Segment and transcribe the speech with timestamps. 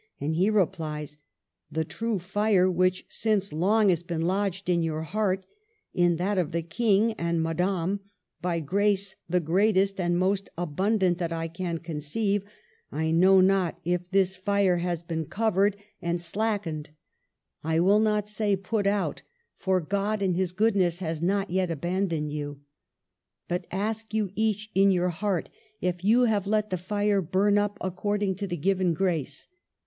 [0.19, 1.19] And he replies:''
[1.71, 5.45] The true fire which since long has been lodged in your heart,
[5.93, 7.99] in that of the King and Madame,
[8.41, 12.43] by grace the greatest and most abundant that I can conceive,
[12.91, 16.31] I know not if this fire has been covered and 54 MARGARET OF ANGOUL^ME.
[16.31, 16.89] slackened;
[17.63, 19.21] I will not say put out,
[19.59, 22.59] for God in his goodness has not yet abandoned you.
[23.47, 27.77] But ask you each in your heart if you have let the fire burn up
[27.79, 29.47] according to the given grace.